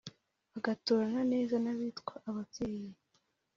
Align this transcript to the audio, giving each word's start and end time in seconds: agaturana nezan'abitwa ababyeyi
agaturana 0.57 1.19
nezan'abitwa 1.31 2.13
ababyeyi 2.27 2.91